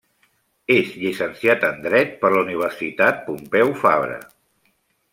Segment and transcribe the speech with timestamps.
[0.75, 4.21] És llicenciat en dret per la Universitat Pompeu Fabra.